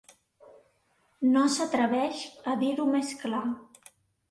[1.35, 3.45] No s'atreveix a dir-ho més clar.